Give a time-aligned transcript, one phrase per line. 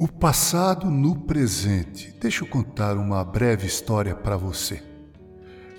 [0.00, 2.14] O passado no presente.
[2.20, 4.80] Deixa eu contar uma breve história para você.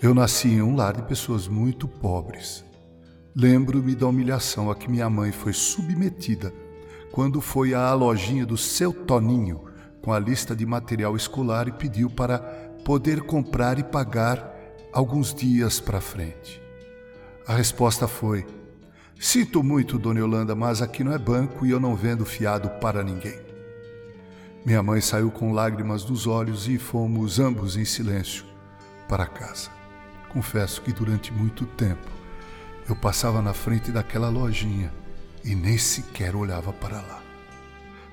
[0.02, 2.66] Eu nasci em um lar de pessoas muito pobres.
[3.34, 6.54] Lembro-me da humilhação a que minha mãe foi submetida
[7.14, 9.64] quando foi à lojinha do seu Toninho
[10.02, 12.40] com a lista de material escolar e pediu para
[12.84, 14.54] poder comprar e pagar
[14.92, 16.62] alguns dias para frente.
[17.48, 18.46] A resposta foi:
[19.18, 23.02] Sinto muito, dona Yolanda, mas aqui não é banco e eu não vendo fiado para
[23.02, 23.49] ninguém.
[24.70, 28.46] Minha mãe saiu com lágrimas nos olhos e fomos ambos em silêncio
[29.08, 29.72] para casa.
[30.32, 32.08] Confesso que durante muito tempo
[32.88, 34.94] eu passava na frente daquela lojinha
[35.44, 37.20] e nem sequer olhava para lá.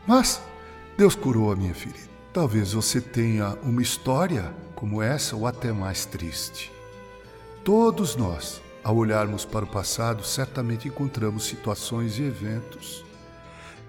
[0.06, 0.40] Mas
[0.96, 2.08] Deus curou a minha ferida.
[2.32, 6.72] Talvez você tenha uma história como essa ou até mais triste.
[7.62, 13.04] Todos nós, ao olharmos para o passado, certamente encontramos situações e eventos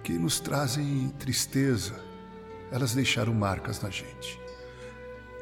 [0.04, 2.06] que nos trazem tristeza,
[2.72, 4.40] elas deixaram marcas na gente.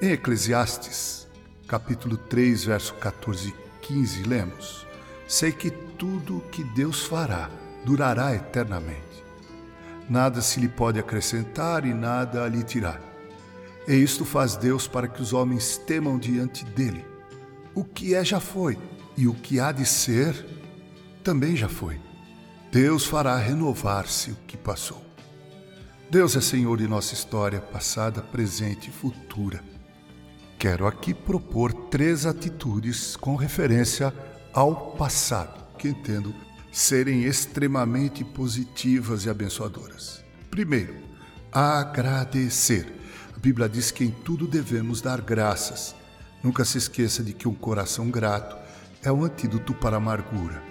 [0.02, 1.28] Em Eclesiastes,
[1.68, 4.86] capítulo 3, verso 14 e 15, lemos:
[5.28, 7.50] Sei que tudo que Deus fará
[7.86, 9.24] durará eternamente.
[10.10, 13.02] Nada se lhe pode acrescentar e nada lhe tirar.
[13.88, 17.06] E isto faz Deus para que os homens temam diante dele.
[17.74, 18.78] O que é já foi,
[19.18, 20.34] e o que há de ser
[21.24, 22.00] também já foi.
[22.72, 25.05] Deus fará renovar-se o que passou.
[26.10, 29.64] Deus é Senhor de nossa história passada, presente e futura.
[30.60, 34.14] Quero aqui propor três atitudes com referência
[34.54, 36.34] ao passado, que entendo
[36.72, 40.24] serem extremamente positivas e abençoadoras.
[40.52, 40.96] Primeiro,
[41.52, 42.86] agradecer.
[43.36, 45.96] A Bíblia diz que em tudo devemos dar graças.
[46.44, 48.56] Nunca se esqueça de que um coração grato
[49.02, 50.62] é um antídoto para a amargura.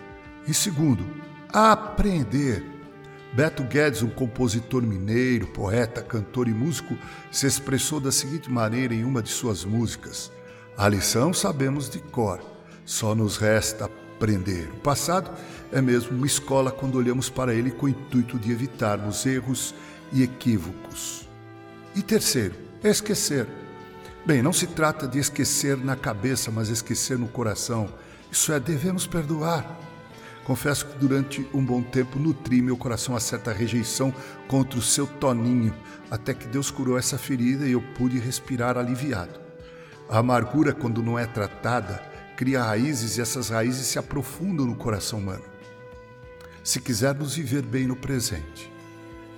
[0.47, 1.05] E segundo,
[1.53, 2.74] aprender.
[3.35, 6.97] Beto Guedes, um compositor mineiro, poeta, cantor e músico,
[7.33, 10.31] se expressou da seguinte maneira em uma de suas músicas:
[10.77, 12.41] A lição sabemos de cor,
[12.85, 14.71] só nos resta aprender.
[14.75, 15.33] O passado
[15.73, 19.75] é mesmo uma escola quando olhamos para ele com o intuito de evitarmos erros
[20.13, 21.29] e equívocos.
[21.93, 23.49] E terceiro, esquecer.
[24.25, 27.93] Bem, não se trata de esquecer na cabeça, mas esquecer no coração.
[28.31, 29.77] Isso é, devemos perdoar.
[30.45, 34.15] Confesso que durante um bom tempo nutri meu coração a certa rejeição
[34.47, 35.75] contra o seu Toninho,
[36.11, 39.41] até que Deus curou essa ferida e eu pude respirar aliviado.
[40.09, 42.03] A amargura, quando não é tratada,
[42.37, 45.45] cria raízes e essas raízes se aprofundam no coração humano.
[46.63, 48.71] Se quisermos viver bem no presente,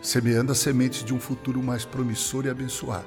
[0.03, 3.07] semeando as sementes de um futuro mais promissor e abençoado,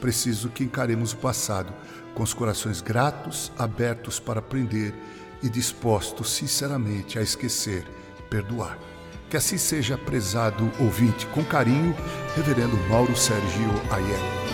[0.00, 1.72] preciso que encaremos o passado
[2.14, 4.94] com os corações gratos, abertos para aprender
[5.42, 7.84] e dispostos sinceramente a esquecer,
[8.28, 8.78] perdoar.
[9.28, 11.94] Que assim seja prezado ouvinte com carinho,
[12.34, 14.49] Reverendo Mauro Sérgio Aiello.